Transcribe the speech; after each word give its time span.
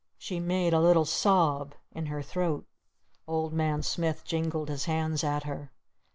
She 0.17 0.39
made 0.39 0.73
a 0.73 0.79
little 0.79 1.05
sob 1.05 1.75
in 1.91 2.07
her 2.07 2.23
throat. 2.23 2.65
Old 3.27 3.53
Man 3.53 3.83
Smith 3.83 4.23
jingled 4.25 4.67
his 4.67 4.85
hands 4.85 5.23
at 5.23 5.43
her. 5.43 5.71